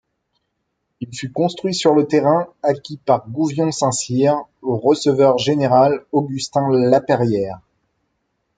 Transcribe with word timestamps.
Il 1.01 1.15
fut 1.15 1.31
construit 1.31 1.75
sur 1.75 1.95
un 1.95 2.03
terrain 2.05 2.47
acquis 2.63 2.97
par 2.97 3.29
Gouvion-Saint-Cyr 3.29 4.35
au 4.63 4.75
receveur 4.79 5.37
général 5.37 6.03
Augustin 6.11 6.67
Lapeyrière. 6.71 7.59